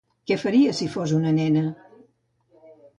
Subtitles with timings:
[0.27, 1.65] Que faries si fos una nena?